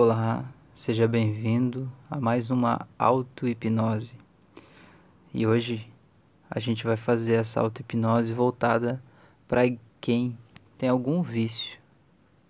[0.00, 0.44] Olá,
[0.76, 4.14] seja bem-vindo a mais uma auto-hipnose.
[5.34, 5.92] E hoje
[6.48, 9.02] a gente vai fazer essa auto-hipnose voltada
[9.48, 9.62] para
[10.00, 10.38] quem
[10.78, 11.80] tem algum vício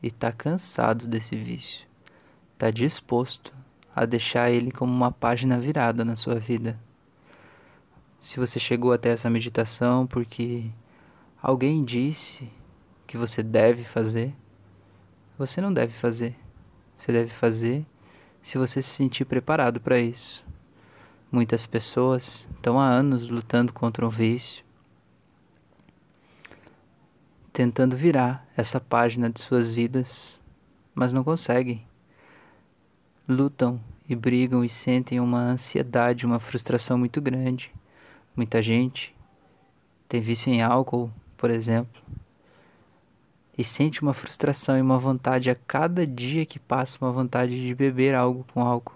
[0.03, 1.87] e está cansado desse vício,
[2.53, 3.55] está disposto
[3.97, 6.79] a deixar ele como uma página virada na sua vida.
[8.21, 10.71] Se você chegou até essa meditação porque
[11.43, 12.47] alguém disse
[13.07, 14.35] que você deve fazer,
[15.39, 16.37] você não deve fazer
[16.99, 17.87] você deve fazer
[18.43, 20.45] se você se sentir preparado para isso.
[21.31, 24.65] Muitas pessoas estão há anos lutando contra um vício,
[27.53, 30.41] tentando virar essa página de suas vidas,
[30.95, 31.87] mas não conseguem.
[33.29, 37.71] Lutam e brigam e sentem uma ansiedade, uma frustração muito grande.
[38.35, 39.15] Muita gente
[40.09, 42.01] tem vício em álcool, por exemplo,
[43.59, 47.75] e sente uma frustração e uma vontade a cada dia que passa, uma vontade de
[47.75, 48.95] beber algo com álcool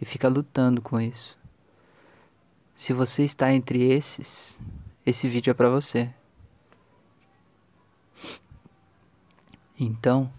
[0.00, 1.38] e fica lutando com isso.
[2.74, 4.58] Se você está entre esses,
[5.06, 6.10] esse vídeo é para você.
[9.78, 10.32] Então,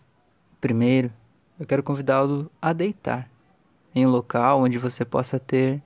[0.59, 1.09] primeiro,
[1.57, 3.29] eu quero convidá-lo a deitar
[3.95, 5.81] em um local onde você possa ter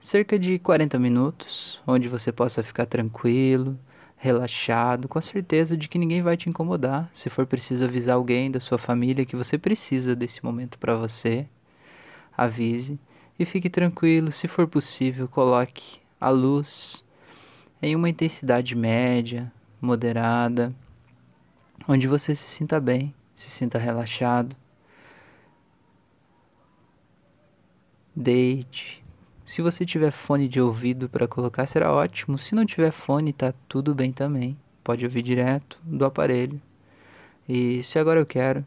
[0.00, 3.78] cerca de 40 minutos, onde você possa ficar tranquilo,
[4.18, 7.08] relaxado, com a certeza de que ninguém vai te incomodar.
[7.12, 11.46] Se for preciso avisar alguém da sua família que você precisa desse momento para você,
[12.36, 12.98] avise
[13.38, 14.32] e fique tranquilo.
[14.32, 17.04] Se for possível, coloque a luz
[17.80, 20.74] em uma intensidade média, moderada,
[21.86, 24.56] onde você se sinta bem, se sinta relaxado.
[28.14, 29.04] Deite,
[29.48, 32.36] se você tiver fone de ouvido para colocar, será ótimo.
[32.36, 34.58] Se não tiver fone, tá tudo bem também.
[34.84, 36.60] Pode ouvir direto do aparelho.
[37.48, 38.64] E se agora eu quero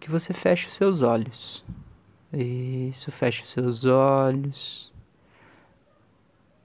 [0.00, 1.64] que você feche os seus olhos.
[2.32, 4.92] Isso, feche os seus olhos.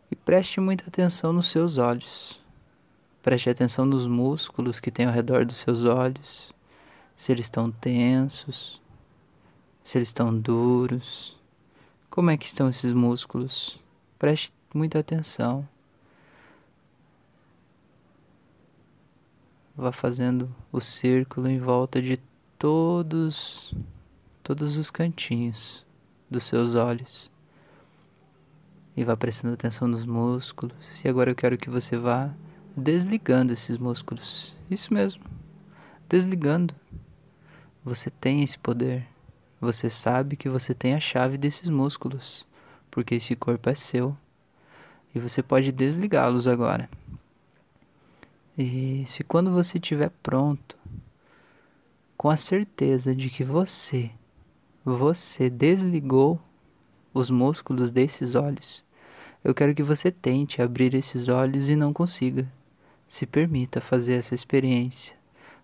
[0.09, 2.41] E preste muita atenção nos seus olhos.
[3.21, 6.51] Preste atenção nos músculos que tem ao redor dos seus olhos.
[7.15, 8.81] Se eles estão tensos,
[9.83, 11.39] se eles estão duros
[12.11, 13.79] como é que estão esses músculos?
[14.19, 15.67] Preste muita atenção.
[19.75, 22.17] Vá fazendo o círculo em volta de
[22.59, 23.73] todos
[24.43, 25.85] todos os cantinhos
[26.29, 27.31] dos seus olhos.
[28.97, 30.75] E vá prestando atenção nos músculos.
[31.03, 32.29] E agora eu quero que você vá
[32.75, 34.53] desligando esses músculos.
[34.69, 35.23] Isso mesmo.
[36.09, 36.75] Desligando.
[37.85, 39.07] Você tem esse poder.
[39.61, 42.47] Você sabe que você tem a chave desses músculos,
[42.89, 44.17] porque esse corpo é seu.
[45.13, 46.89] E você pode desligá-los agora.
[48.57, 50.75] E se quando você estiver pronto,
[52.17, 54.09] com a certeza de que você,
[54.83, 56.41] você desligou
[57.13, 58.83] os músculos desses olhos,
[59.43, 62.51] eu quero que você tente abrir esses olhos e não consiga.
[63.07, 65.15] Se permita fazer essa experiência,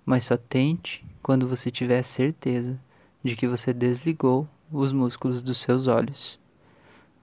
[0.05, 2.79] mas só tente quando você tiver certeza
[3.27, 6.39] de que você desligou os músculos dos seus olhos.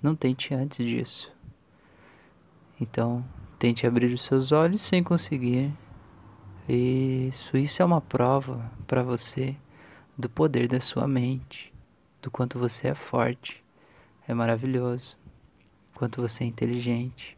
[0.02, 1.32] Não tente antes disso.
[2.80, 3.24] Então,
[3.58, 5.72] tente abrir os seus olhos sem conseguir.
[6.68, 9.56] Isso, isso é uma prova para você
[10.16, 11.72] do poder da sua mente,
[12.20, 13.62] do quanto você é forte.
[14.28, 15.16] É maravilhoso.
[15.94, 17.36] Quanto você é inteligente.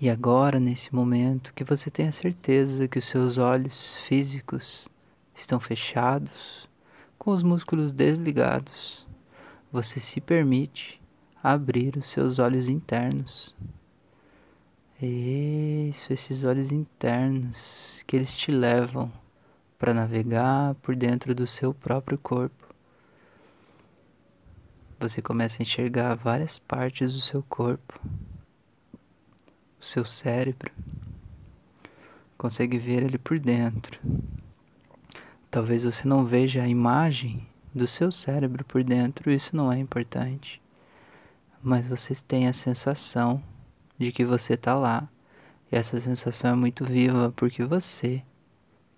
[0.00, 4.88] E agora, nesse momento, que você tenha certeza que os seus olhos físicos
[5.34, 6.68] estão fechados,
[7.22, 9.06] com os músculos desligados,
[9.70, 11.00] você se permite
[11.40, 13.54] abrir os seus olhos internos.
[15.00, 19.08] Isso, esses olhos internos que eles te levam
[19.78, 22.74] para navegar por dentro do seu próprio corpo.
[24.98, 28.00] Você começa a enxergar várias partes do seu corpo,
[29.80, 30.72] o seu cérebro,
[32.36, 34.00] consegue ver ele por dentro.
[35.52, 40.62] Talvez você não veja a imagem do seu cérebro por dentro, isso não é importante.
[41.62, 43.42] Mas você tem a sensação
[43.98, 45.06] de que você está lá.
[45.70, 48.22] E essa sensação é muito viva porque você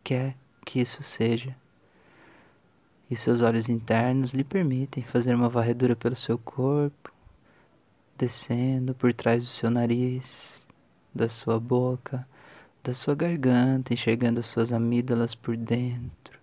[0.04, 1.56] quer que isso seja.
[3.10, 7.12] E seus olhos internos lhe permitem fazer uma varredura pelo seu corpo,
[8.16, 10.64] descendo por trás do seu nariz,
[11.12, 12.24] da sua boca,
[12.80, 16.33] da sua garganta, enxergando suas amígdalas por dentro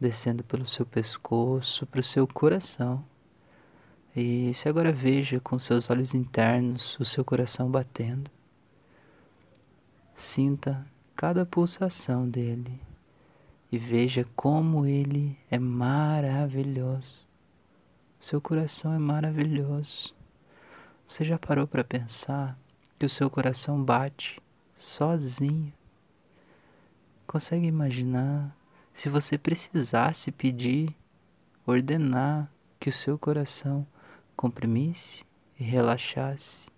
[0.00, 3.04] descendo pelo seu pescoço para o seu coração.
[4.14, 8.30] E se agora veja com seus olhos internos o seu coração batendo.
[10.14, 12.80] Sinta cada pulsação dele
[13.70, 17.26] e veja como ele é maravilhoso.
[18.20, 20.14] Seu coração é maravilhoso.
[21.08, 22.58] Você já parou para pensar
[22.98, 24.42] que o seu coração bate
[24.74, 25.72] sozinho?
[27.26, 28.57] Consegue imaginar
[28.98, 30.92] se você precisasse pedir,
[31.64, 32.50] ordenar
[32.80, 33.86] que o seu coração
[34.34, 35.24] comprimisse
[35.56, 36.68] e relaxasse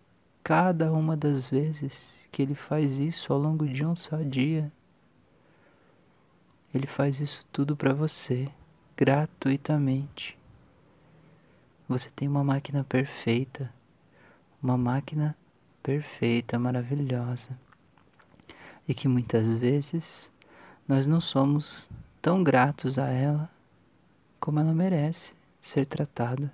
[0.45, 4.71] cada uma das vezes que ele faz isso ao longo de um só dia?
[6.75, 8.51] Ele faz isso tudo para você,
[8.95, 10.37] gratuitamente.
[11.89, 13.73] Você tem uma máquina perfeita,
[14.63, 15.35] uma máquina
[15.83, 17.59] perfeita, maravilhosa,
[18.87, 20.31] e que muitas vezes
[20.87, 21.89] nós não somos
[22.21, 23.51] tão gratos a ela
[24.39, 26.53] como ela merece ser tratada.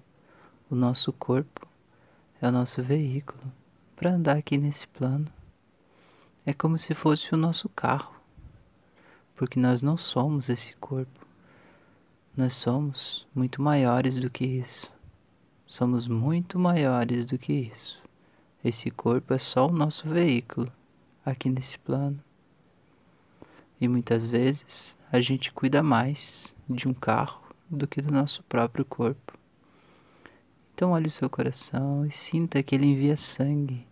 [0.71, 1.67] O nosso corpo
[2.41, 3.41] é o nosso veículo
[3.95, 5.27] para andar aqui nesse plano.
[6.45, 8.15] É como se fosse o nosso carro,
[9.35, 11.27] porque nós não somos esse corpo.
[12.37, 14.93] Nós somos muito maiores do que isso.
[15.67, 18.01] Somos muito maiores do que isso.
[18.65, 20.71] Esse corpo é só o nosso veículo
[21.25, 22.23] aqui nesse plano.
[23.81, 28.84] E muitas vezes a gente cuida mais de um carro do que do nosso próprio
[28.84, 29.37] corpo.
[30.75, 33.87] Então olhe o seu coração e sinta que ele envia sangue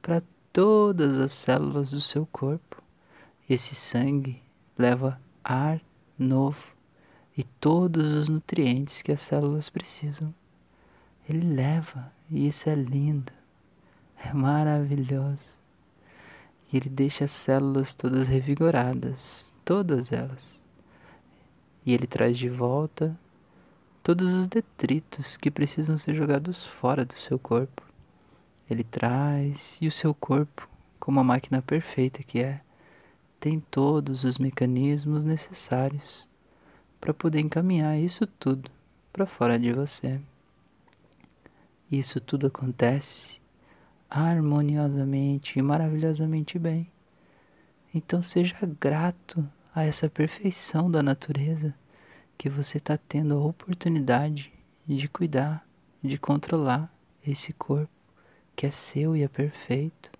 [0.00, 0.22] para
[0.52, 2.82] todas as células do seu corpo.
[3.48, 4.42] Esse sangue
[4.78, 5.80] leva ar
[6.18, 6.64] novo
[7.36, 10.34] e todos os nutrientes que as células precisam.
[11.28, 13.32] Ele leva, e isso é lindo,
[14.16, 15.63] é maravilhoso.
[16.74, 20.60] E ele deixa as células todas revigoradas, todas elas.
[21.86, 23.16] E ele traz de volta
[24.02, 27.80] todos os detritos que precisam ser jogados fora do seu corpo.
[28.68, 30.68] Ele traz, e o seu corpo,
[30.98, 32.60] como a máquina perfeita que é,
[33.38, 36.28] tem todos os mecanismos necessários
[37.00, 38.68] para poder encaminhar isso tudo
[39.12, 40.20] para fora de você.
[41.88, 43.43] Isso tudo acontece
[44.10, 46.90] harmoniosamente e maravilhosamente bem.
[47.94, 51.74] Então seja grato a essa perfeição da natureza
[52.36, 54.52] que você está tendo a oportunidade
[54.86, 55.66] de cuidar,
[56.02, 56.92] de controlar
[57.26, 57.90] esse corpo
[58.56, 60.10] que é seu e é perfeito.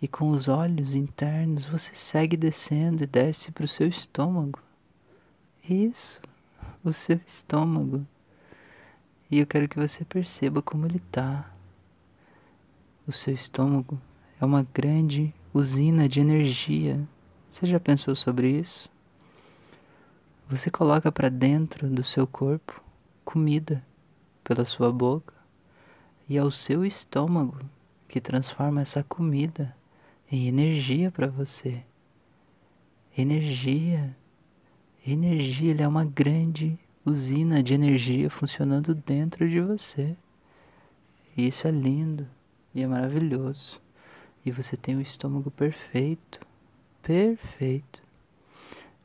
[0.00, 4.58] E com os olhos internos você segue descendo e desce para o seu estômago.
[5.68, 6.20] Isso,
[6.82, 8.06] o seu estômago.
[9.30, 11.51] E eu quero que você perceba como ele está.
[13.04, 14.00] O seu estômago
[14.40, 17.02] é uma grande usina de energia.
[17.48, 18.88] Você já pensou sobre isso?
[20.48, 22.80] Você coloca para dentro do seu corpo
[23.24, 23.84] comida
[24.44, 25.34] pela sua boca
[26.28, 27.58] e é o seu estômago
[28.06, 29.76] que transforma essa comida
[30.30, 31.82] em energia para você.
[33.18, 34.16] Energia.
[35.04, 40.16] Energia, ele é uma grande usina de energia funcionando dentro de você.
[41.36, 42.28] E isso é lindo
[42.74, 43.80] e é maravilhoso.
[44.44, 46.40] E você tem o estômago perfeito,
[47.02, 48.02] perfeito.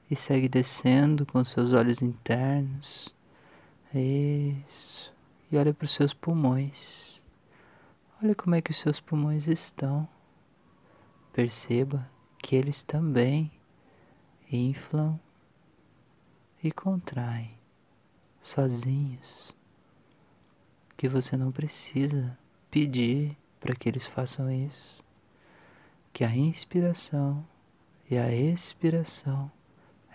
[0.10, 3.14] E segue descendo com seus olhos internos.
[3.94, 5.14] Isso.
[5.52, 7.22] E olha para os seus pulmões.
[8.22, 10.08] Olha como é que os seus pulmões estão.
[11.34, 12.10] Perceba
[12.40, 13.52] que eles também
[14.52, 15.20] inflam
[16.64, 17.58] e contraem
[18.42, 19.54] sozinhos,
[20.96, 22.38] que você não precisa
[22.72, 25.04] pedir para que eles façam isso,
[26.14, 27.46] que a inspiração
[28.10, 29.52] e a expiração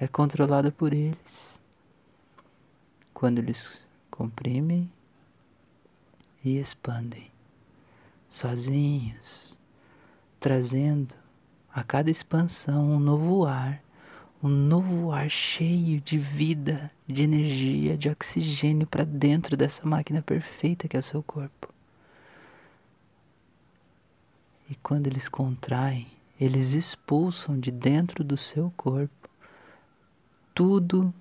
[0.00, 1.60] é controlada por eles.
[3.12, 3.78] Quando eles
[4.10, 4.90] comprimem
[6.42, 7.30] e expandem,
[8.30, 9.58] sozinhos,
[10.40, 11.14] trazendo
[11.74, 13.82] a cada expansão um novo ar
[14.42, 20.88] um novo ar cheio de vida, de energia, de oxigênio para dentro dessa máquina perfeita
[20.88, 21.72] que é o seu corpo.
[24.72, 26.06] E quando eles contraem,
[26.40, 29.28] eles expulsam de dentro do seu corpo
[30.54, 31.12] tudo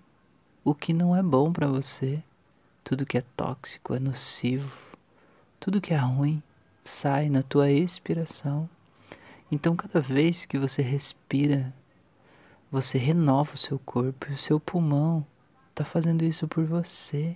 [0.63, 2.23] o que não é bom para você,
[2.81, 4.71] tudo que é tóxico, é nocivo,
[5.59, 6.41] tudo que é ruim
[6.81, 8.69] sai na tua expiração.
[9.51, 11.73] Então, cada vez que você respira
[12.71, 15.27] você renova o seu corpo e o seu pulmão
[15.71, 17.35] está fazendo isso por você.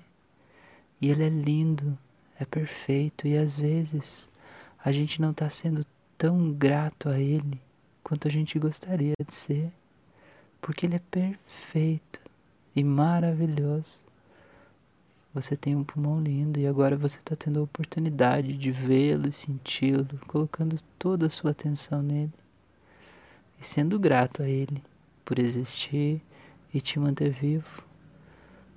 [1.01, 1.97] E ele é lindo,
[2.39, 4.29] é perfeito e às vezes
[4.81, 5.85] a gente não está sendo
[6.17, 7.61] tão grato a ele
[8.03, 9.71] quanto a gente gostaria de ser,
[10.61, 12.19] porque ele é perfeito
[12.75, 14.03] e maravilhoso.
[15.33, 19.33] Você tem um pulmão lindo e agora você está tendo a oportunidade de vê-lo e
[19.33, 22.31] senti-lo, colocando toda a sua atenção nele
[23.59, 24.81] e sendo grato a ele
[25.23, 26.21] por existir
[26.73, 27.83] e te manter vivo.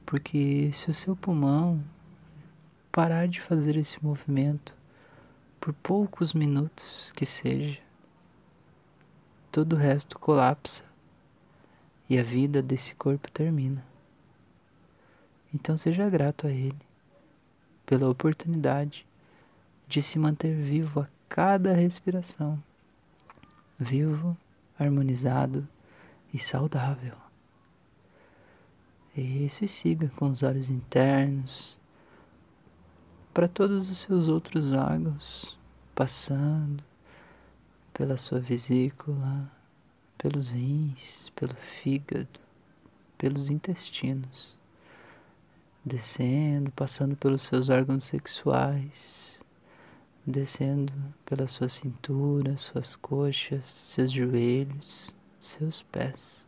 [0.06, 1.82] Porque se o seu pulmão
[2.90, 4.74] parar de fazer esse movimento
[5.68, 7.78] por poucos minutos que seja,
[9.52, 10.82] todo o resto colapsa
[12.08, 13.84] e a vida desse corpo termina.
[15.52, 16.80] Então seja grato a Ele
[17.84, 19.06] pela oportunidade
[19.86, 22.58] de se manter vivo a cada respiração,
[23.78, 24.34] vivo,
[24.78, 25.68] harmonizado
[26.32, 27.14] e saudável.
[29.14, 31.78] Isso e siga com os olhos internos
[33.34, 35.57] para todos os seus outros órgãos,
[35.98, 36.80] passando
[37.92, 39.50] pela sua vesícula,
[40.16, 42.38] pelos rins, pelo fígado,
[43.18, 44.56] pelos intestinos,
[45.84, 49.42] descendo, passando pelos seus órgãos sexuais,
[50.24, 50.92] descendo
[51.26, 56.46] pela sua cintura, suas coxas, seus joelhos, seus pés.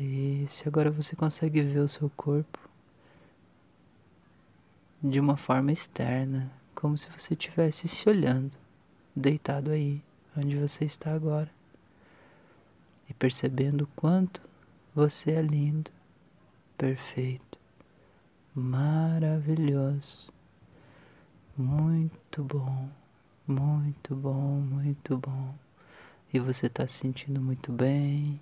[0.00, 2.58] E se agora você consegue ver o seu corpo
[5.00, 8.56] de uma forma externa, como se você estivesse se olhando,
[9.14, 10.02] deitado aí,
[10.34, 11.50] onde você está agora
[13.06, 14.40] e percebendo o quanto
[14.94, 15.90] você é lindo,
[16.78, 17.58] perfeito,
[18.54, 20.32] maravilhoso,
[21.54, 22.88] muito bom,
[23.46, 25.54] muito bom, muito bom.
[26.32, 28.40] E você está se sentindo muito bem,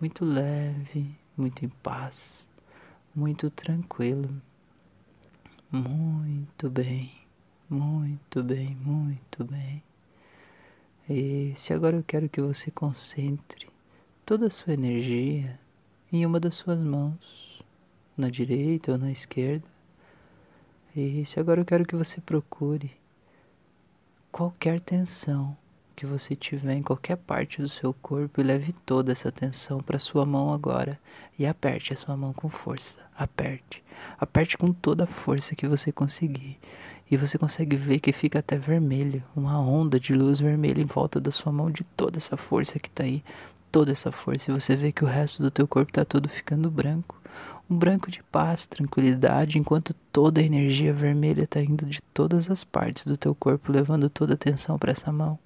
[0.00, 2.48] muito leve, muito em paz,
[3.14, 4.30] muito tranquilo.
[5.70, 7.27] Muito bem,
[7.68, 9.82] muito bem, muito bem.
[11.08, 13.68] E se agora eu quero que você concentre
[14.24, 15.58] toda a sua energia
[16.12, 17.62] em uma das suas mãos,
[18.16, 19.66] na direita ou na esquerda.
[20.94, 22.90] E se agora eu quero que você procure
[24.32, 25.56] qualquer tensão
[25.94, 29.98] que você tiver em qualquer parte do seu corpo e leve toda essa tensão para
[29.98, 30.98] sua mão agora
[31.38, 32.98] e aperte a sua mão com força.
[33.16, 33.82] Aperte.
[34.16, 36.58] Aperte com toda a força que você conseguir.
[37.10, 41.18] E você consegue ver que fica até vermelho, uma onda de luz vermelha em volta
[41.20, 43.22] da sua mão de toda essa força que está aí
[43.70, 46.70] toda essa força e você vê que o resto do teu corpo está todo ficando
[46.70, 47.20] branco.
[47.70, 52.64] Um branco de paz, tranquilidade, enquanto toda a energia vermelha está indo de todas as
[52.64, 55.38] partes do teu corpo, levando toda a atenção para essa mão.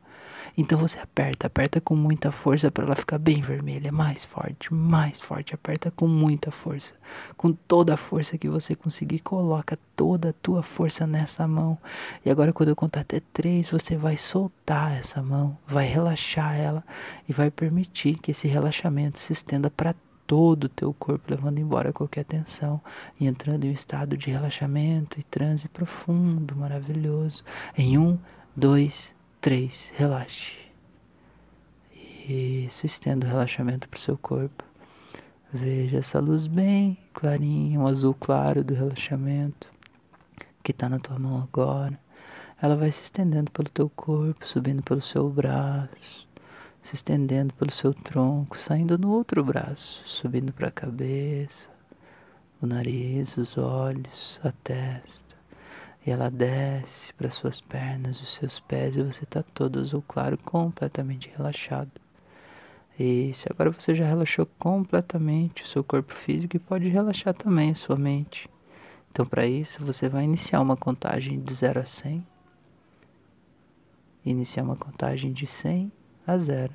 [0.56, 5.20] Então você aperta, aperta com muita força para ela ficar bem vermelha, mais forte, mais
[5.20, 6.94] forte, aperta com muita força.
[7.36, 11.78] Com toda a força que você conseguir, coloca toda a tua força nessa mão.
[12.24, 16.84] E agora quando eu contar até três, você vai soltar essa mão, vai relaxar ela
[17.28, 19.94] e vai permitir que esse relaxamento se estenda para
[20.26, 22.80] todo o teu corpo, levando embora qualquer tensão
[23.20, 27.44] e entrando em um estado de relaxamento e transe profundo, maravilhoso.
[27.76, 28.18] Em um,
[28.56, 29.11] dois,
[29.42, 30.52] três, relaxe.
[32.28, 34.64] Isso, estenda o relaxamento para o seu corpo.
[35.52, 39.68] Veja essa luz bem clarinha, um azul claro do relaxamento
[40.62, 41.98] que está na tua mão agora.
[42.62, 46.28] Ela vai se estendendo pelo teu corpo, subindo pelo seu braço,
[46.80, 51.68] se estendendo pelo seu tronco, saindo no outro braço, subindo para a cabeça,
[52.60, 55.31] o nariz, os olhos, a testa
[56.04, 60.36] e ela desce para suas pernas, os seus pés e você está todo azul claro,
[60.38, 61.90] completamente relaxado.
[62.98, 67.74] Isso, agora você já relaxou completamente o seu corpo físico e pode relaxar também a
[67.74, 68.48] sua mente.
[69.10, 72.26] Então, para isso, você vai iniciar uma contagem de 0 a 100.
[74.24, 75.90] Iniciar uma contagem de 100
[76.26, 76.72] a 0.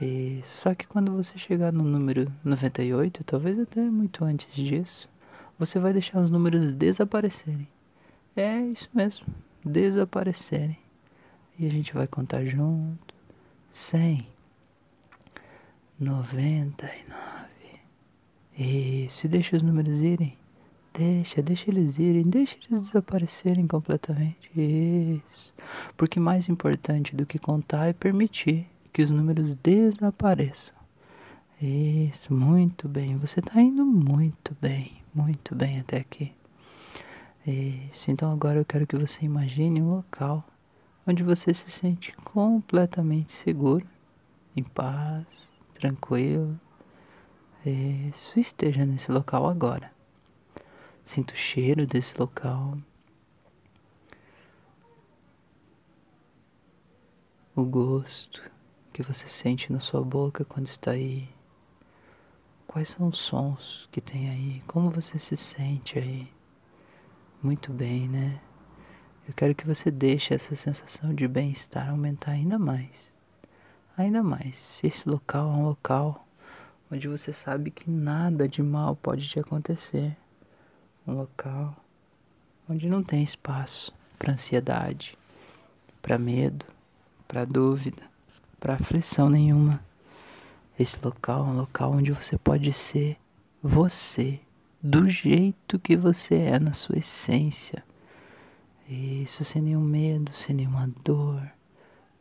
[0.00, 0.58] Isso.
[0.58, 5.08] Só que quando você chegar no número 98, talvez até muito antes disso,
[5.58, 7.68] você vai deixar os números desaparecerem.
[8.34, 9.26] É isso mesmo,
[9.64, 10.78] desaparecerem.
[11.58, 13.14] E a gente vai contar junto.
[13.70, 14.26] Cem,
[15.98, 19.04] noventa e nove.
[19.04, 20.36] Isso, e deixa os números irem.
[20.94, 24.50] Deixa, deixa eles irem, deixa eles desaparecerem completamente.
[24.54, 25.52] Isso.
[25.96, 30.74] Porque mais importante do que contar é permitir que os números desapareçam.
[31.60, 33.16] Isso, muito bem.
[33.18, 36.32] Você está indo muito bem, muito bem até aqui.
[37.46, 40.44] Isso, então agora eu quero que você imagine um local
[41.04, 43.84] onde você se sente completamente seguro,
[44.56, 46.58] em paz, tranquilo.
[47.66, 49.92] Isso, esteja nesse local agora.
[51.04, 52.78] Sinta o cheiro desse local.
[57.56, 58.40] O gosto
[58.92, 61.28] que você sente na sua boca quando está aí.
[62.68, 64.62] Quais são os sons que tem aí?
[64.66, 66.41] Como você se sente aí?
[67.42, 68.38] Muito bem, né?
[69.26, 73.10] Eu quero que você deixe essa sensação de bem-estar aumentar ainda mais.
[73.96, 74.80] Ainda mais.
[74.84, 76.24] Esse local é um local
[76.88, 80.16] onde você sabe que nada de mal pode te acontecer.
[81.04, 81.74] Um local
[82.68, 85.18] onde não tem espaço para ansiedade,
[86.00, 86.64] para medo,
[87.26, 88.04] para dúvida,
[88.60, 89.80] para aflição nenhuma.
[90.78, 93.16] Esse local é um local onde você pode ser
[93.60, 94.38] você,
[94.82, 97.84] do jeito que você é na sua essência.
[98.88, 101.48] Isso sem nenhum medo, sem nenhuma dor,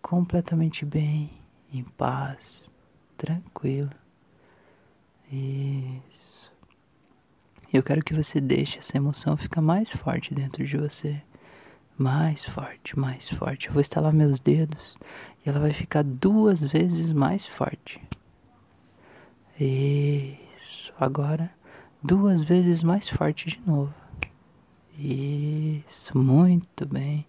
[0.01, 1.31] completamente bem,
[1.73, 2.69] em paz,
[3.17, 3.89] tranquilo.
[5.31, 6.51] Isso.
[7.73, 11.21] Eu quero que você deixe essa emoção ficar mais forte dentro de você.
[11.97, 13.67] Mais forte, mais forte.
[13.67, 14.97] Eu vou estalar meus dedos
[15.45, 18.01] e ela vai ficar duas vezes mais forte.
[19.59, 20.93] Isso.
[20.99, 21.51] Agora,
[22.01, 23.93] duas vezes mais forte de novo.
[24.97, 26.17] Isso.
[26.17, 27.25] Muito bem.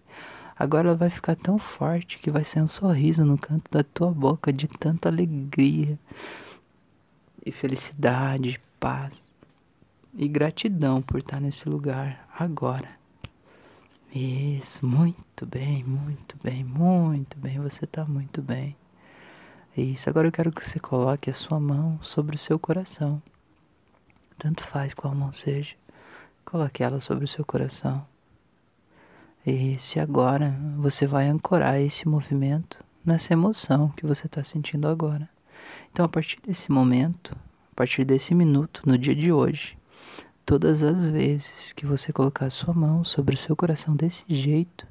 [0.57, 4.11] Agora ela vai ficar tão forte que vai ser um sorriso no canto da tua
[4.11, 5.97] boca de tanta alegria
[7.45, 9.27] e felicidade, paz
[10.15, 12.89] e gratidão por estar nesse lugar agora.
[14.13, 17.59] Isso, muito bem, muito bem, muito bem.
[17.59, 18.75] Você está muito bem.
[19.75, 23.19] Isso, agora eu quero que você coloque a sua mão sobre o seu coração.
[24.37, 25.75] Tanto faz qual mão seja.
[26.45, 28.05] Coloque ela sobre o seu coração.
[29.45, 35.29] E agora você vai ancorar esse movimento nessa emoção que você está sentindo agora.
[35.91, 37.35] Então, a partir desse momento,
[37.71, 39.77] a partir desse minuto, no dia de hoje,
[40.45, 44.87] todas as vezes que você colocar sua mão sobre o seu coração desse jeito,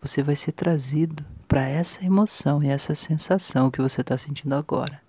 [0.00, 5.00] você vai ser trazido para essa emoção e essa sensação que você está sentindo agora.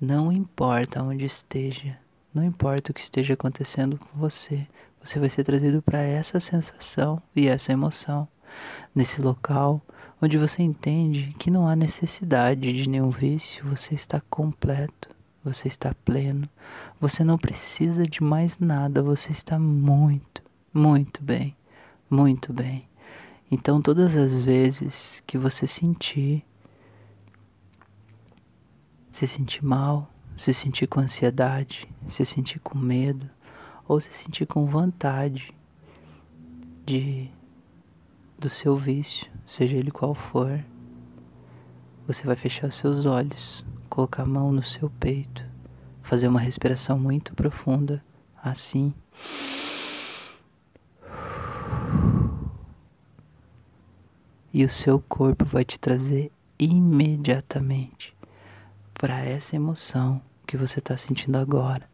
[0.00, 1.98] Não importa onde esteja,
[2.32, 4.66] não importa o que esteja acontecendo com você,
[5.02, 8.28] você vai ser trazido para essa sensação e essa emoção.
[8.94, 9.80] Nesse local
[10.20, 15.08] onde você entende que não há necessidade de nenhum vício, você está completo,
[15.42, 16.46] você está pleno,
[17.00, 20.42] você não precisa de mais nada, você está muito,
[20.72, 21.56] muito bem,
[22.10, 22.86] muito bem.
[23.50, 26.44] Então, todas as vezes que você sentir,
[29.10, 30.08] se sentir mal,
[30.40, 33.28] se sentir com ansiedade, se sentir com medo,
[33.86, 35.54] ou se sentir com vontade
[36.86, 37.28] de
[38.38, 40.64] do seu vício, seja ele qual for,
[42.06, 45.44] você vai fechar seus olhos, colocar a mão no seu peito,
[46.00, 48.02] fazer uma respiração muito profunda,
[48.42, 48.94] assim.
[54.52, 58.16] e o seu corpo vai te trazer imediatamente
[58.94, 60.20] para essa emoção
[60.50, 61.88] que você está sentindo agora,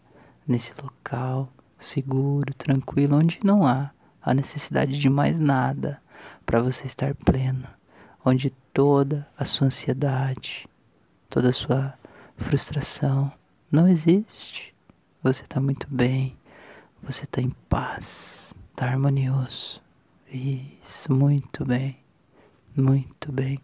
[0.49, 3.91] nesse local seguro, tranquilo, onde não há
[4.23, 6.01] a necessidade de mais nada
[6.47, 7.69] para você estar pleno,
[8.25, 10.67] onde toda a sua ansiedade,
[11.29, 11.93] toda a sua
[12.39, 13.31] frustração
[13.71, 14.75] não existe.
[15.23, 16.35] Você está muito bem,
[17.03, 19.83] você está em paz, está harmonioso.
[20.33, 21.99] Isso, muito bem.
[22.75, 23.61] Muito bem.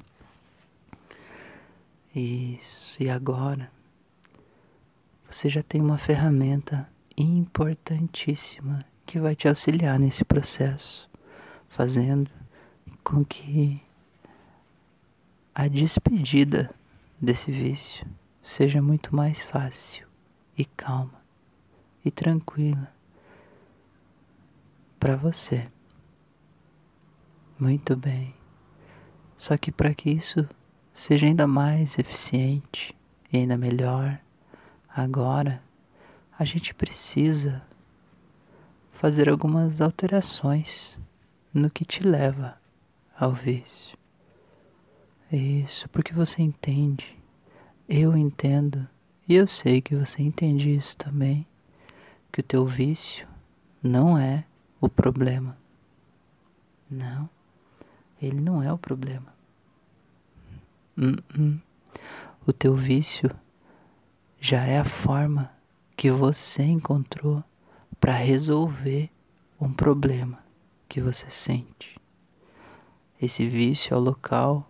[2.15, 3.03] Isso.
[3.03, 3.71] E agora
[5.33, 11.09] você já tem uma ferramenta importantíssima que vai te auxiliar nesse processo,
[11.69, 12.31] fazendo
[13.03, 13.81] com que
[15.55, 16.71] a despedida
[17.19, 18.07] desse vício
[18.43, 20.07] seja muito mais fácil
[20.57, 21.23] e calma
[22.05, 22.93] e tranquila
[25.01, 25.67] para você.
[27.59, 28.35] Muito bem.
[29.39, 30.47] Só que para que isso
[30.93, 32.95] seja ainda mais eficiente
[33.33, 34.21] e ainda melhor,
[34.95, 35.63] agora
[36.39, 37.63] a gente precisa
[38.91, 40.99] fazer algumas alterações
[41.53, 42.57] no que te leva
[43.19, 43.97] ao vício.
[45.31, 47.19] Isso, porque você entende,
[47.89, 48.87] eu entendo,
[49.29, 51.47] e eu sei que você entende isso também,
[52.31, 53.27] que o teu vício
[53.83, 54.45] não é
[54.81, 55.57] o problema.
[56.91, 57.29] Não.
[58.21, 59.35] Ele não é o problema.
[60.97, 61.61] Uh -uh.
[62.47, 63.31] O teu vício
[64.45, 65.53] já é a forma
[65.97, 67.45] que você encontrou
[68.01, 69.09] para resolver
[69.61, 70.41] um problema
[70.89, 71.97] que você sente.
[73.21, 74.69] Esse vício é o local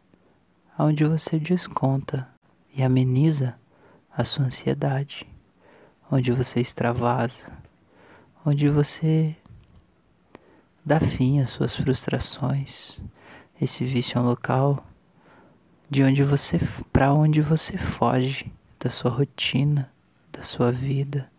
[0.79, 2.29] onde você desconta
[2.75, 3.59] e ameniza
[4.15, 5.27] a sua ansiedade,
[6.11, 7.51] onde você extravasa,
[8.45, 9.35] onde você
[10.85, 13.01] dá fim às suas frustrações,
[13.59, 14.87] esse vício é um local
[15.89, 16.59] de onde você
[16.93, 19.88] para onde você foge da sua rotina,
[20.33, 21.31] da sua vida,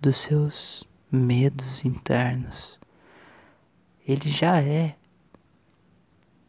[0.00, 2.78] dos seus medos internos.
[4.06, 4.96] Ele já é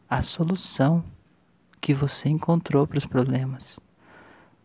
[0.08, 1.04] a solução
[1.78, 3.78] que você encontrou para os problemas,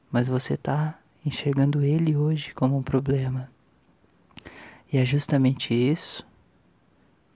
[0.10, 3.52] mas você está enxergando ele hoje como um problema.
[4.94, 6.26] E é justamente isso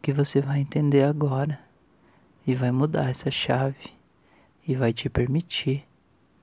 [0.01, 1.59] que você vai entender agora
[2.47, 3.97] e vai mudar essa chave
[4.65, 5.85] e vai te permitir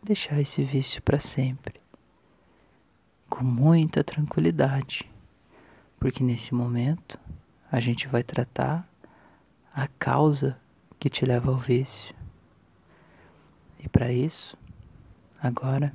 [0.02, 1.86] deixar esse vício para sempre.
[3.28, 5.10] Com muita tranquilidade,
[5.98, 7.18] porque nesse momento
[7.70, 8.88] a gente vai tratar
[9.74, 10.56] a causa
[10.98, 12.14] que te leva ao vício.
[13.78, 14.56] E para isso,
[15.42, 15.92] agora,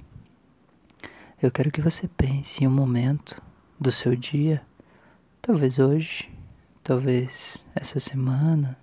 [1.42, 3.42] eu quero que você pense em um momento
[3.80, 4.62] do seu dia,
[5.42, 6.32] talvez hoje,
[6.84, 8.78] talvez essa semana,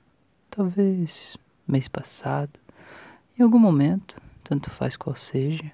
[0.51, 2.59] talvez mês passado,
[3.39, 5.71] em algum momento, tanto faz qual seja,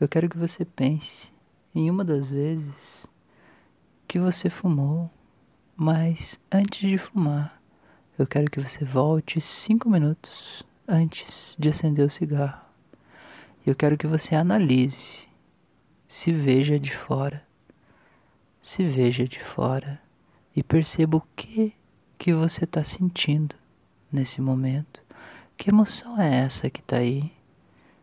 [0.00, 1.35] eu quero que você pense
[1.78, 3.06] em uma das vezes
[4.08, 5.10] que você fumou,
[5.76, 7.60] mas antes de fumar,
[8.18, 12.64] eu quero que você volte cinco minutos antes de acender o cigarro.
[13.66, 15.28] Eu quero que você analise,
[16.08, 17.46] se veja de fora,
[18.62, 20.00] se veja de fora
[20.54, 21.74] e perceba o que
[22.16, 23.54] que você está sentindo
[24.10, 25.02] nesse momento.
[25.58, 27.30] Que emoção é essa que está aí?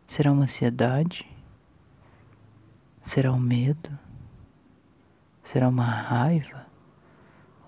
[0.06, 1.33] Será uma ansiedade?
[3.04, 3.96] Será um medo?
[5.42, 6.66] Será uma raiva?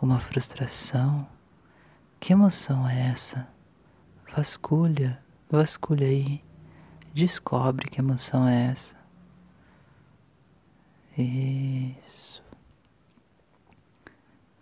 [0.01, 1.29] Uma frustração?
[2.19, 3.47] Que emoção é essa?
[4.35, 6.43] Vasculha, vasculha aí.
[7.13, 8.97] Descobre que emoção é essa.
[11.19, 12.43] Isso.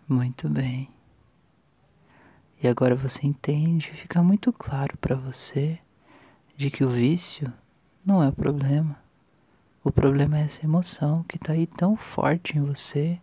[0.07, 0.89] Muito bem.
[2.61, 5.79] E agora você entende, fica muito claro para você
[6.57, 7.51] de que o vício
[8.05, 9.04] não é o problema.
[9.85, 13.21] O problema é essa emoção que está aí tão forte em você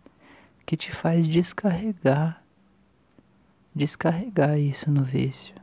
[0.65, 2.41] que te faz descarregar,
[3.75, 5.53] descarregar isso no vício.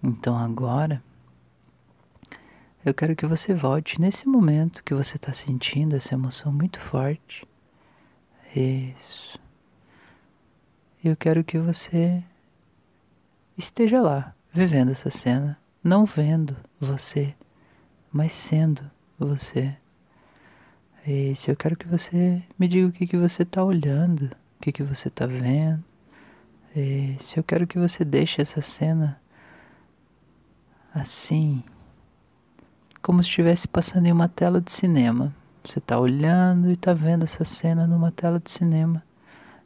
[0.00, 1.02] Então agora,
[2.84, 7.44] eu quero que você volte nesse momento que você está sentindo essa emoção muito forte.
[8.54, 9.36] Isso
[11.02, 12.22] eu quero que você
[13.58, 17.34] esteja lá, vivendo essa cena, não vendo você,
[18.12, 18.88] mas sendo
[19.26, 19.74] você.
[21.06, 24.72] Isso, eu quero que você me diga o que, que você está olhando, o que,
[24.72, 25.82] que você está vendo.
[26.74, 29.20] Isso, eu quero que você deixe essa cena
[30.94, 31.62] assim,
[33.02, 35.34] como se estivesse passando em uma tela de cinema.
[35.64, 39.02] Você está olhando e está vendo essa cena numa tela de cinema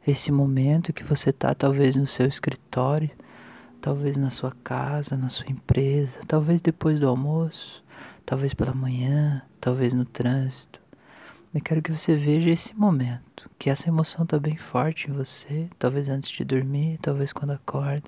[0.07, 3.11] esse momento que você está, talvez no seu escritório,
[3.81, 7.83] talvez na sua casa, na sua empresa, talvez depois do almoço,
[8.27, 10.81] talvez pela manhã, talvez no trânsito.
[11.55, 15.69] Eu quero que você veja esse momento, que essa emoção está bem forte em você,
[15.79, 18.03] talvez antes de dormir, talvez quando acorda.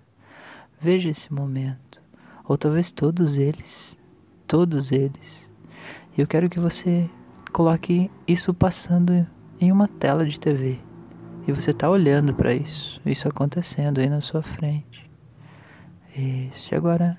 [0.77, 2.01] Veja esse momento,
[2.43, 3.97] ou talvez todos eles,
[4.45, 5.49] todos eles.
[6.17, 7.09] E eu quero que você
[7.53, 9.25] coloque isso passando
[9.57, 10.79] em uma tela de TV.
[11.47, 15.09] E você está olhando para isso, isso acontecendo aí na sua frente.
[16.13, 16.73] Isso.
[16.73, 17.17] E agora,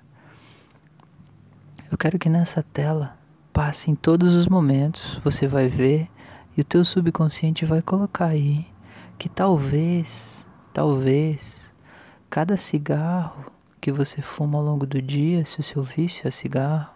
[1.90, 3.18] eu quero que nessa tela
[3.53, 6.09] passe em todos os momentos, você vai ver
[6.57, 8.64] e o teu subconsciente vai colocar aí
[9.18, 11.72] que talvez, talvez,
[12.31, 16.94] cada cigarro que você fuma ao longo do dia, se o seu vício é cigarro,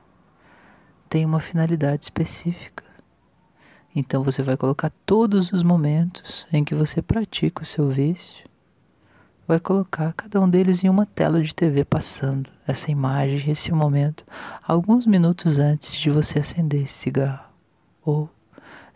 [1.08, 2.84] tem uma finalidade específica.
[3.96, 8.48] Então você vai colocar todos os momentos em que você pratica o seu vício,
[9.46, 14.24] vai colocar cada um deles em uma tela de TV passando essa imagem, esse momento,
[14.66, 17.48] alguns minutos antes de você acender esse cigarro
[18.04, 18.28] ou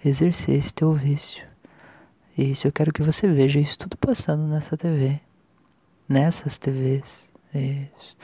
[0.05, 1.47] exercer esse teu vício.
[2.37, 5.21] Isso eu quero que você veja isso tudo passando nessa TV,
[6.09, 7.33] nessas TVs.
[7.55, 8.17] Isso.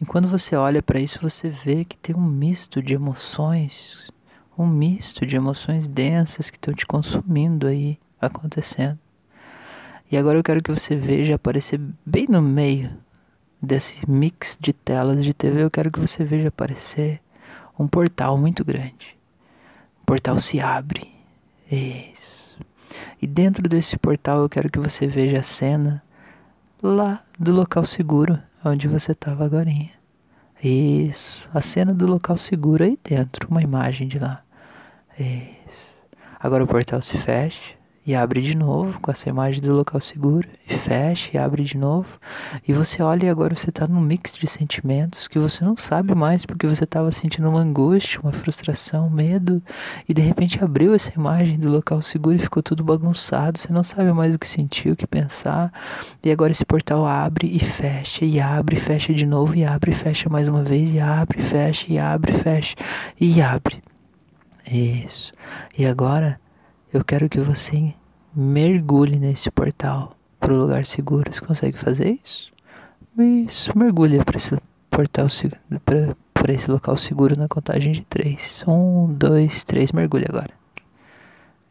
[0.00, 4.10] E quando você olha para isso, você vê que tem um misto de emoções
[4.60, 8.98] um misto de emoções densas que estão te consumindo aí, acontecendo.
[10.10, 12.92] E agora eu quero que você veja aparecer bem no meio
[13.60, 17.20] desse mix de telas de TV, eu quero que você veja aparecer
[17.78, 19.16] um portal muito grande.
[20.02, 21.10] O portal se abre.
[21.70, 22.58] Isso.
[23.20, 26.02] E dentro desse portal eu quero que você veja a cena
[26.82, 29.70] lá do local seguro onde você estava agora.
[30.62, 34.42] Isso, a cena do local seguro aí dentro, uma imagem de lá.
[35.18, 35.90] Isso.
[36.38, 37.79] Agora o portal se fecha
[38.10, 41.76] e abre de novo com essa imagem do local seguro e fecha e abre de
[41.76, 42.18] novo.
[42.66, 46.12] E você olha e agora você está num mix de sentimentos que você não sabe
[46.12, 49.62] mais porque você estava sentindo uma angústia, uma frustração, medo
[50.08, 53.84] e de repente abriu essa imagem do local seguro e ficou tudo bagunçado, você não
[53.84, 55.72] sabe mais o que sentir, o que pensar.
[56.20, 59.92] E agora esse portal abre e fecha e abre e fecha de novo e abre
[59.92, 62.74] e fecha mais uma vez e abre e fecha e abre e fecha
[63.20, 63.80] e abre.
[64.68, 65.32] Isso.
[65.78, 66.40] E agora
[66.92, 67.94] eu quero que você
[68.34, 71.32] mergulhe nesse portal para o lugar seguro.
[71.32, 72.52] Você consegue fazer isso?
[73.18, 74.56] Isso, mergulha para esse
[74.88, 75.26] portal
[76.34, 78.64] para esse local seguro na contagem de três.
[78.66, 80.54] Um, dois, três, mergulha agora.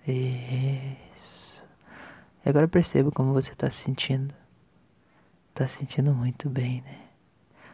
[0.08, 1.64] Isso.
[2.46, 4.34] E agora perceba como você está se sentindo.
[5.50, 7.00] Está se sentindo muito bem, né?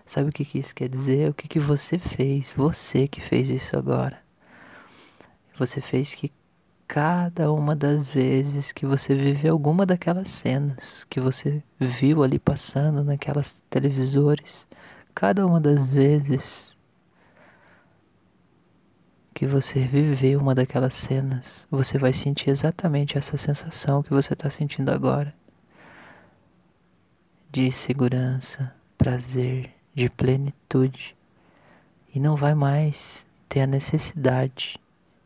[0.06, 1.30] Sabe o que, que isso quer dizer?
[1.30, 2.54] O que, que você fez?
[2.56, 4.20] Você que fez isso agora.
[5.58, 6.32] Você fez que
[6.88, 13.04] cada uma das vezes que você viveu alguma daquelas cenas que você viu ali passando
[13.04, 14.68] naquelas televisores,
[15.14, 16.78] cada uma das vezes
[19.34, 24.50] que você viveu uma daquelas cenas, você vai sentir exatamente essa sensação que você está
[24.50, 25.34] sentindo agora
[27.52, 31.16] de segurança, prazer, de plenitude.
[32.14, 34.78] E não vai mais ter a necessidade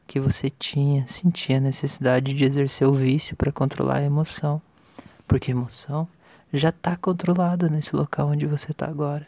[0.10, 4.60] que você tinha, sentia a necessidade de exercer o vício para controlar a emoção,
[5.28, 6.08] porque a emoção
[6.52, 9.28] já está controlada nesse local onde você está agora.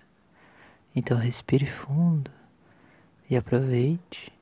[0.95, 2.31] Então respire fundo
[3.29, 4.33] e aproveite.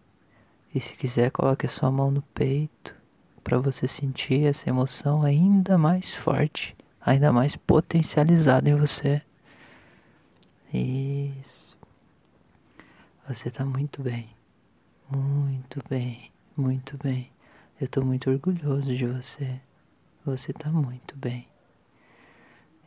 [0.74, 2.96] E se quiser, coloque a sua mão no peito
[3.44, 9.22] para você sentir essa emoção ainda mais forte, ainda mais potencializada em você.
[10.74, 11.78] Isso.
[13.28, 14.39] Você está muito bem.
[15.12, 17.32] Muito bem, muito bem.
[17.82, 19.60] Eu estou muito orgulhoso de você.
[20.24, 21.48] Você está muito bem.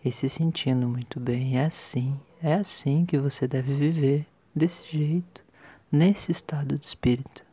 [0.04, 1.58] E se sentindo muito bem.
[1.58, 4.24] É assim, é assim que você deve viver.
[4.54, 5.42] Desse jeito,
[5.90, 7.44] nesse estado de espírito.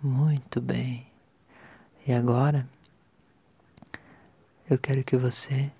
[0.00, 1.08] Muito bem.
[2.06, 2.68] E agora,
[4.70, 5.72] eu quero que você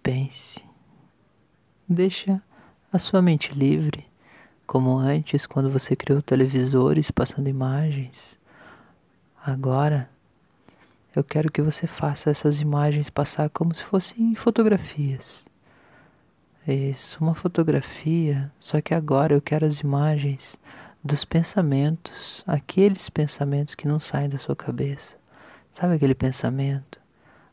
[0.00, 0.64] pense.
[1.88, 2.40] Deixa
[2.92, 4.06] a sua mente livre
[4.68, 8.38] como antes, quando você criou televisores passando imagens.
[9.42, 10.10] Agora,
[11.16, 15.46] eu quero que você faça essas imagens passar como se fossem fotografias.
[16.66, 20.58] Isso, uma fotografia, só que agora eu quero as imagens
[21.02, 25.16] dos pensamentos, aqueles pensamentos que não saem da sua cabeça.
[25.72, 27.00] Sabe aquele pensamento?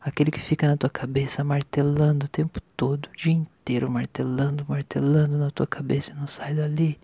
[0.01, 3.54] Aquele que fica na tua cabeça martelando o tempo todo, o dia inteiro
[3.89, 6.99] martelando, martelando na tua cabeça e não sai dali.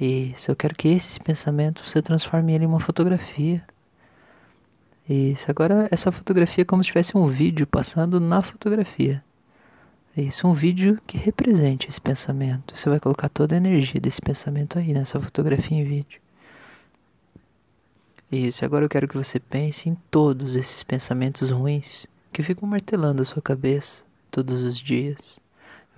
[0.00, 3.62] Isso, eu quero que esse pensamento você transforme ele em uma fotografia.
[5.08, 9.22] Isso, agora essa fotografia é como se tivesse um vídeo passando na fotografia.
[10.16, 12.78] Isso, um vídeo que represente esse pensamento.
[12.78, 16.20] Você vai colocar toda a energia desse pensamento aí nessa fotografia em vídeo.
[18.30, 23.22] Isso, agora eu quero que você pense em todos esses pensamentos ruins que ficam martelando
[23.22, 25.39] a sua cabeça todos os dias,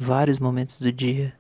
[0.03, 1.33] vários momentos do dia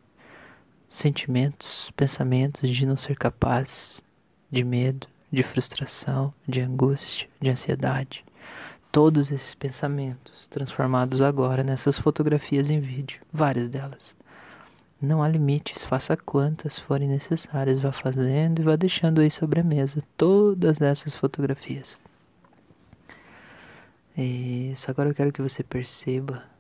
[0.89, 4.03] sentimentos, pensamentos de não ser capaz,
[4.51, 8.25] de medo, de frustração, de angústia, de ansiedade.
[8.93, 14.15] Todos esses pensamentos transformados agora nessas fotografias em vídeo, várias delas.
[15.01, 19.65] Não há limites, faça quantas forem necessárias, vá fazendo e vá deixando aí sobre a
[19.65, 21.99] mesa todas essas fotografias.
[24.17, 26.52] Isso, agora eu quero que você perceba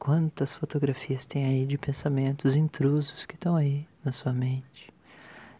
[0.00, 4.90] Quantas fotografias tem aí de pensamentos intrusos que estão aí na sua mente?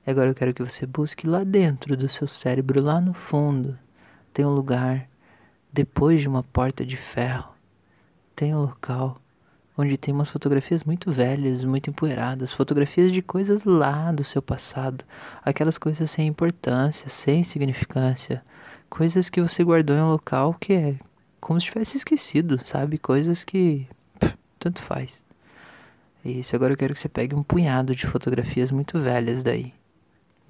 [0.07, 3.79] E agora eu quero que você busque lá dentro do seu cérebro, lá no fundo.
[4.33, 5.07] Tem um lugar,
[5.71, 7.53] depois de uma porta de ferro,
[8.35, 9.21] tem um local
[9.77, 15.05] onde tem umas fotografias muito velhas, muito empoeiradas, fotografias de coisas lá do seu passado,
[15.45, 18.43] aquelas coisas sem importância, sem significância,
[18.89, 20.99] coisas que você guardou em um local que é
[21.39, 22.97] como se tivesse esquecido, sabe?
[22.97, 23.87] Coisas que
[24.61, 25.21] tanto faz.
[26.25, 29.73] Isso, agora eu quero que você pegue um punhado de fotografias muito velhas daí.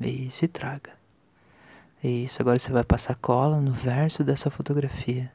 [0.01, 0.91] Isso, e traga.
[2.03, 5.31] Isso, agora você vai passar cola no verso dessa fotografia.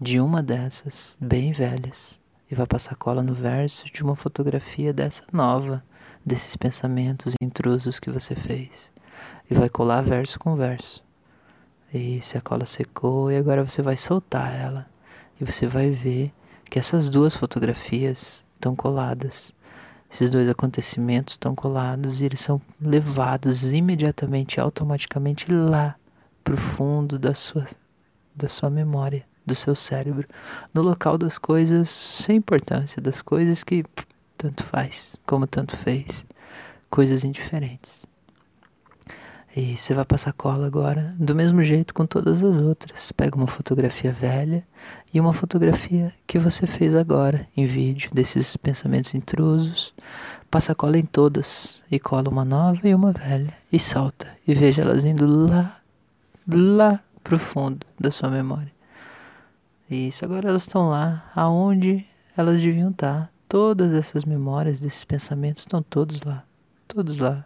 [0.00, 2.20] De uma dessas, bem velhas.
[2.50, 5.84] E vai passar cola no verso de uma fotografia dessa nova,
[6.24, 8.90] desses pensamentos intrusos que você fez.
[9.48, 11.04] E vai colar verso com verso.
[11.94, 14.86] Isso, a cola secou e agora você vai soltar ela.
[15.40, 16.32] E você vai ver
[16.70, 19.54] que essas duas fotografias estão coladas.
[20.10, 25.96] Esses dois acontecimentos estão colados e eles são levados imediatamente, automaticamente lá
[26.44, 27.66] para o fundo da sua,
[28.34, 30.28] da sua memória, do seu cérebro,
[30.72, 33.84] no local das coisas sem importância, das coisas que
[34.38, 36.24] tanto faz, como tanto fez,
[36.88, 38.06] coisas indiferentes.
[39.56, 43.10] E você vai passar cola agora, do mesmo jeito com todas as outras.
[43.10, 44.62] Pega uma fotografia velha
[45.14, 49.94] e uma fotografia que você fez agora em vídeo desses pensamentos intrusos.
[50.50, 54.82] Passa cola em todas e cola uma nova e uma velha e solta e veja
[54.82, 55.80] elas indo lá,
[56.46, 58.70] lá pro fundo da sua memória.
[59.88, 62.04] Isso, agora elas estão lá, aonde
[62.36, 63.32] elas deviam estar.
[63.48, 66.44] Todas essas memórias desses pensamentos estão todos lá.
[66.88, 67.44] Todos lá.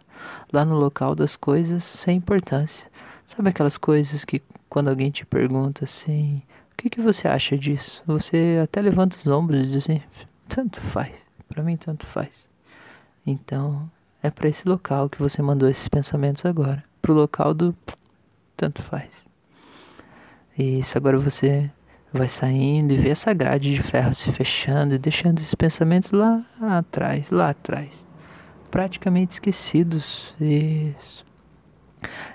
[0.51, 2.87] Lá no local das coisas sem importância.
[3.25, 8.03] Sabe aquelas coisas que quando alguém te pergunta assim, o que, que você acha disso?
[8.05, 10.01] Você até levanta os ombros e diz assim,
[10.47, 11.13] tanto faz.
[11.47, 12.49] Para mim tanto faz.
[13.25, 13.89] Então,
[14.23, 16.83] é para esse local que você mandou esses pensamentos agora.
[17.01, 17.75] Pro local do
[18.55, 19.09] tanto faz.
[20.57, 21.69] Isso, agora você
[22.13, 26.43] vai saindo e vê essa grade de ferro se fechando e deixando esses pensamentos lá
[26.61, 28.05] atrás, lá atrás.
[28.71, 30.33] Praticamente esquecidos.
[30.39, 31.25] Isso.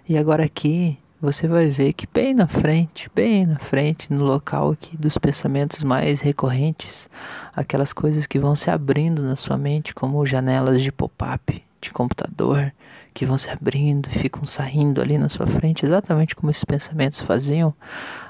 [0.08, 4.70] E agora aqui você vai ver que bem na frente, bem na frente, no local
[4.70, 7.08] aqui dos pensamentos mais recorrentes,
[7.54, 12.72] aquelas coisas que vão se abrindo na sua mente, como janelas de pop-up de computador,
[13.14, 17.74] que vão se abrindo ficam saindo ali na sua frente, exatamente como esses pensamentos faziam.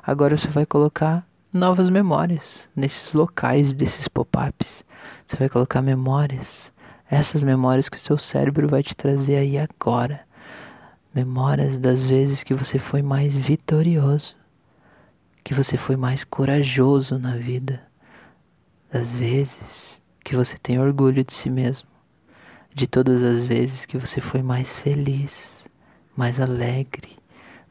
[0.02, 4.84] Agora você vai colocar novas memórias nesses locais desses pop-ups.
[5.26, 6.72] Você vai colocar memórias,
[7.10, 10.20] essas memórias que o seu cérebro vai te trazer aí agora.
[11.14, 14.34] Memórias das vezes que você foi mais vitorioso,
[15.42, 17.82] que você foi mais corajoso na vida,
[18.92, 21.88] das vezes que você tem orgulho de si mesmo,
[22.74, 25.66] de todas as vezes que você foi mais feliz,
[26.16, 27.16] mais alegre,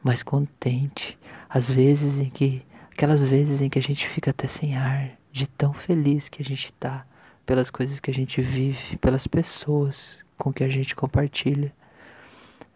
[0.02, 1.18] mais contente,
[1.48, 2.64] as vezes em que
[2.96, 6.44] Aquelas vezes em que a gente fica até sem ar, de tão feliz que a
[6.44, 7.04] gente tá
[7.46, 11.72] pelas coisas que a gente vive, pelas pessoas com que a gente compartilha.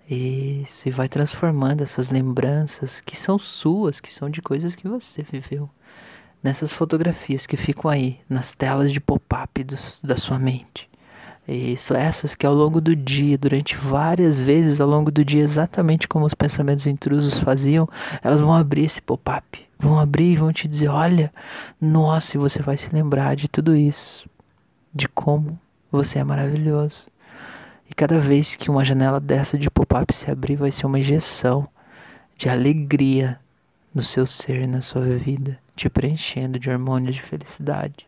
[0.09, 5.69] E vai transformando essas lembranças que são suas, que são de coisas que você viveu,
[6.43, 9.65] nessas fotografias que ficam aí, nas telas de pop-up
[10.03, 10.89] da sua mente.
[11.47, 16.07] Isso, essas que ao longo do dia, durante várias vezes ao longo do dia, exatamente
[16.07, 17.89] como os pensamentos intrusos faziam,
[18.23, 21.33] elas vão abrir esse pop-up, vão abrir e vão te dizer: olha,
[21.81, 24.30] nossa, e você vai se lembrar de tudo isso,
[24.95, 25.59] de como
[25.91, 27.07] você é maravilhoso.
[27.89, 31.69] E cada vez que uma janela dessa de pop-up se abrir, vai ser uma injeção
[32.37, 33.39] de alegria
[33.95, 38.07] no seu ser, na sua vida, te preenchendo de hormônios de felicidade,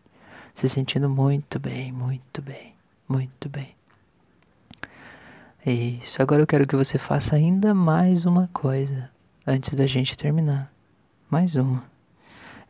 [0.54, 2.72] se sentindo muito bem, muito bem.
[3.08, 3.74] Muito bem.
[5.66, 6.22] Isso.
[6.22, 9.10] Agora eu quero que você faça ainda mais uma coisa
[9.46, 10.72] antes da gente terminar.
[11.28, 11.84] Mais uma.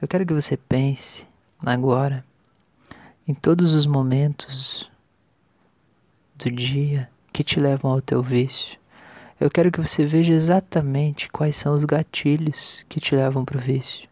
[0.01, 1.27] Eu quero que você pense
[1.65, 2.25] agora
[3.27, 4.91] em todos os momentos
[6.37, 8.79] do dia que te levam ao teu vício.
[9.41, 13.61] Eu quero que você veja exatamente quais são os gatilhos que te levam para o
[13.61, 14.09] vício.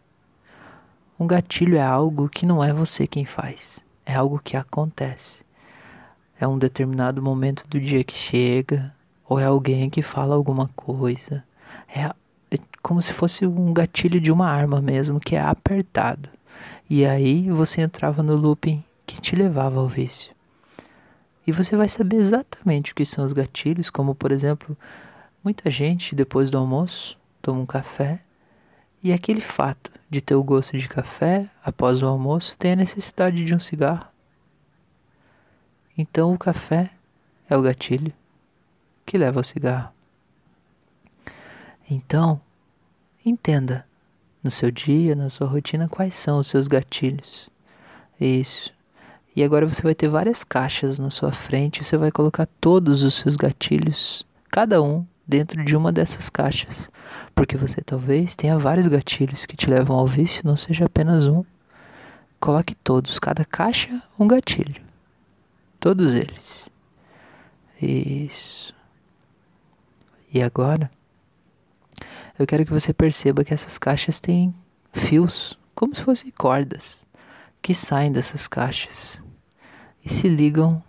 [1.18, 5.44] Um gatilho é algo que não é você quem faz, é algo que acontece
[6.40, 8.92] é um determinado momento do dia que chega,
[9.29, 11.44] ou é alguém que fala alguma coisa.
[11.87, 12.05] É,
[12.51, 16.31] é como se fosse um gatilho de uma arma mesmo, que é apertado.
[16.88, 18.83] E aí você entrava no looping
[19.14, 20.35] que te levava ao vício.
[21.46, 24.77] E você vai saber exatamente o que são os gatilhos, como por exemplo,
[25.42, 28.20] muita gente depois do almoço toma um café
[29.03, 33.44] e aquele fato de ter o gosto de café após o almoço tem a necessidade
[33.44, 34.07] de um cigarro.
[35.96, 36.90] Então o café
[37.49, 38.12] é o gatilho
[39.05, 39.92] que leva ao cigarro.
[41.90, 42.40] Então,
[43.27, 43.85] entenda
[44.42, 47.51] no seu dia, na sua rotina, quais são os seus gatilhos.
[48.20, 48.73] Isso.
[49.35, 53.14] E agora você vai ter várias caixas na sua frente, você vai colocar todos os
[53.14, 56.90] seus gatilhos, cada um dentro de uma dessas caixas,
[57.35, 61.45] porque você talvez tenha vários gatilhos que te levam ao vício, não seja apenas um.
[62.40, 64.83] Coloque todos, cada caixa um gatilho.
[65.79, 66.69] Todos eles.
[67.81, 68.75] Isso.
[70.33, 70.90] E agora,
[72.38, 74.55] eu quero que você perceba que essas caixas têm
[74.93, 77.07] fios, como se fossem cordas,
[77.62, 79.23] que saem dessas caixas
[80.05, 80.83] e se ligam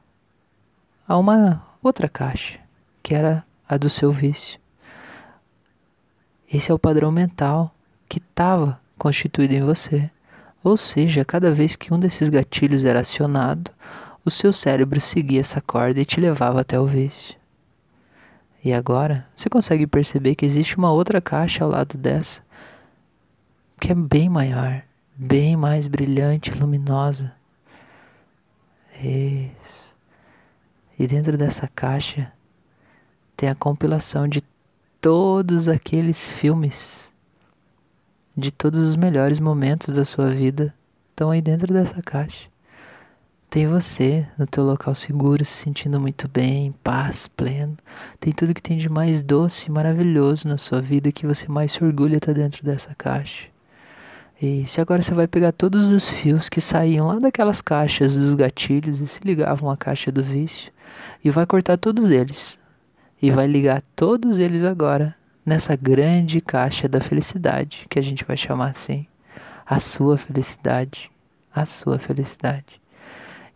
[1.08, 2.60] a uma outra caixa,
[3.04, 4.60] que era a do seu vício.
[6.52, 7.74] Esse é o padrão mental
[8.08, 10.10] que estava constituído em você.
[10.64, 13.72] Ou seja, cada vez que um desses gatilhos era acionado,
[14.24, 17.36] o seu cérebro seguia essa corda e te levava até o vício.
[18.64, 22.42] E agora você consegue perceber que existe uma outra caixa ao lado dessa,
[23.80, 24.84] que é bem maior,
[25.24, 27.32] bem mais brilhante, luminosa.
[29.00, 29.96] Isso.
[30.98, 32.34] E dentro dessa caixa
[33.38, 34.44] tem a compilação de
[35.00, 37.12] todos aqueles filmes,
[38.36, 40.74] de todos os melhores momentos da sua vida,
[41.12, 42.50] estão aí dentro dessa caixa.
[43.48, 47.78] Tem você no teu local seguro, se sentindo muito bem, em paz, pleno.
[48.20, 51.74] Tem tudo que tem de mais doce e maravilhoso na sua vida que você mais
[51.74, 53.51] se orgulha tá dentro dessa caixa.
[54.42, 59.00] Isso, agora você vai pegar todos os fios que saíam lá daquelas caixas dos gatilhos
[59.00, 60.72] e se ligavam à caixa do vício
[61.24, 62.58] e vai cortar todos eles.
[63.22, 65.16] E vai ligar todos eles agora
[65.46, 69.06] nessa grande caixa da felicidade, que a gente vai chamar assim.
[69.64, 71.12] A sua felicidade.
[71.54, 72.82] A sua felicidade.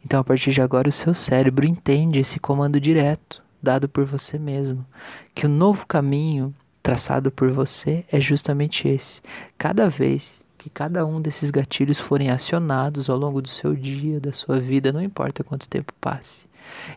[0.05, 4.38] Então, a partir de agora, o seu cérebro entende esse comando direto dado por você
[4.38, 4.86] mesmo,
[5.33, 9.19] que o novo caminho traçado por você é justamente esse.
[9.57, 14.34] Cada vez que cada um desses gatilhos forem acionados ao longo do seu dia, da
[14.34, 16.47] sua vida, não importa quanto tempo passe,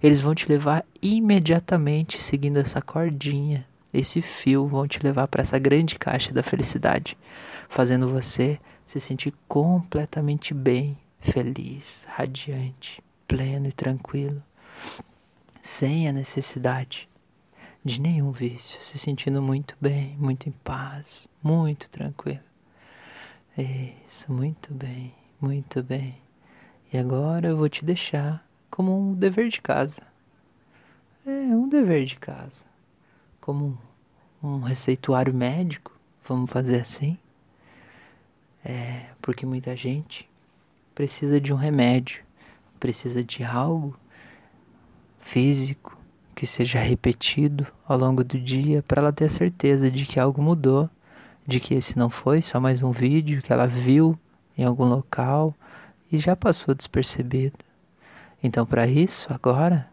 [0.03, 5.59] eles vão te levar imediatamente seguindo essa cordinha, esse fio, vão te levar para essa
[5.59, 7.15] grande caixa da felicidade,
[7.69, 14.43] fazendo você se sentir completamente bem, feliz, radiante, pleno e tranquilo,
[15.61, 17.07] sem a necessidade
[17.85, 22.48] de nenhum vício, se sentindo muito bem, muito em paz, muito tranquilo.
[23.59, 26.15] Isso, muito bem, muito bem.
[26.93, 30.01] E agora eu vou te deixar como um dever de casa.
[31.27, 32.65] É, um dever de casa.
[33.41, 33.77] Como
[34.41, 35.93] um, receituário médico,
[36.25, 37.19] vamos fazer assim.
[38.65, 40.31] É, porque muita gente
[40.95, 42.23] precisa de um remédio,
[42.79, 43.99] precisa de algo
[45.19, 45.99] físico
[46.33, 50.41] que seja repetido ao longo do dia para ela ter a certeza de que algo
[50.41, 50.89] mudou,
[51.49, 54.19] de que esse não foi só mais um vídeo que ela viu
[54.57, 55.55] em algum local
[56.13, 57.57] e já passou despercebido.
[58.43, 59.89] Então, para isso, agora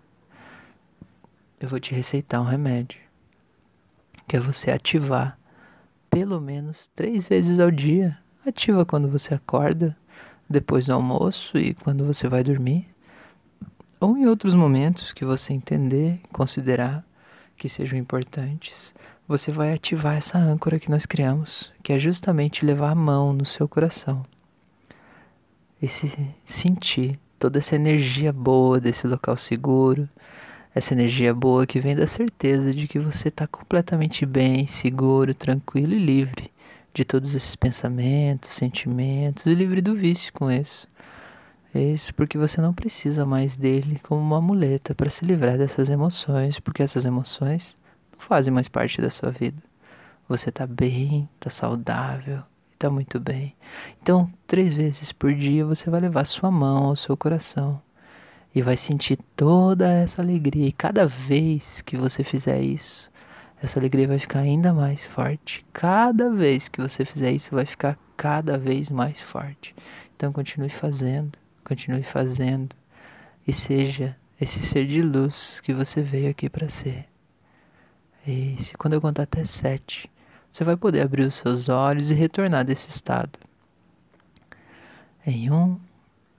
[1.57, 2.99] eu vou te receitar um remédio
[4.27, 5.39] que é você ativar
[6.09, 8.17] pelo menos três vezes ao dia.
[8.45, 9.95] Ativa quando você acorda,
[10.49, 12.85] depois do almoço e quando você vai dormir
[13.97, 17.01] ou em outros momentos que você entender, considerar
[17.55, 18.93] que sejam importantes,
[19.27, 23.45] você vai ativar essa âncora que nós criamos, que é justamente levar a mão no
[23.45, 24.23] seu coração.
[25.81, 26.11] E se
[26.45, 30.07] sentir toda essa energia boa desse local seguro,
[30.73, 35.93] essa energia boa que vem da certeza de que você está completamente bem, seguro, tranquilo
[35.93, 36.51] e livre
[36.93, 40.87] de todos esses pensamentos, sentimentos e livre do vício com isso.
[41.73, 45.89] É isso porque você não precisa mais dele como uma muleta para se livrar dessas
[45.89, 47.75] emoções, porque essas emoções
[48.15, 49.61] não fazem mais parte da sua vida.
[50.27, 52.41] Você está bem, está saudável,
[52.73, 53.55] está muito bem.
[54.01, 57.81] Então, três vezes por dia você vai levar sua mão ao seu coração
[58.53, 60.67] e vai sentir toda essa alegria.
[60.67, 63.11] E cada vez que você fizer isso,
[63.61, 65.65] essa alegria vai ficar ainda mais forte.
[65.71, 69.75] Cada vez que você fizer isso, vai ficar cada vez mais forte.
[70.15, 72.75] Então, continue fazendo continue fazendo
[73.45, 77.05] e seja esse ser de luz que você veio aqui para ser.
[78.27, 80.09] E se quando eu contar até sete,
[80.49, 83.37] você vai poder abrir os seus olhos e retornar desse estado.
[85.25, 85.79] Em um,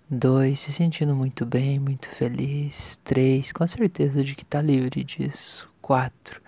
[0.08, 2.98] dois, se sentindo muito bem, muito feliz.
[3.04, 5.68] Três, com a certeza de que está livre disso.
[5.80, 6.40] Quatro,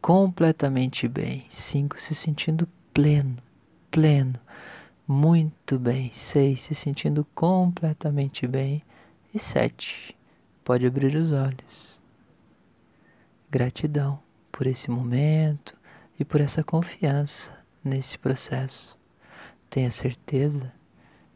[0.00, 1.46] completamente bem.
[1.48, 3.36] Cinco, se sentindo pleno,
[3.90, 4.38] pleno
[5.06, 6.10] muito bem.
[6.12, 8.82] Seis, se sentindo completamente bem.
[9.34, 10.16] E sete,
[10.64, 12.00] pode abrir os olhos.
[13.50, 14.18] Gratidão
[14.52, 15.76] por esse momento
[16.20, 18.96] e por essa confiança nesse processo.
[19.68, 20.70] Tenha certeza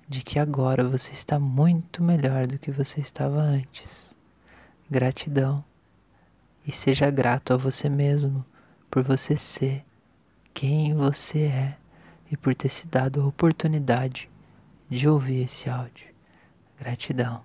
[0.09, 4.14] de que agora você está muito melhor do que você estava antes.
[4.89, 5.64] Gratidão.
[6.64, 8.45] E seja grato a você mesmo
[8.91, 9.85] por você ser
[10.53, 11.77] quem você é
[12.31, 14.29] e por ter se dado a oportunidade
[14.89, 16.07] de ouvir esse áudio.
[16.79, 17.43] Gratidão.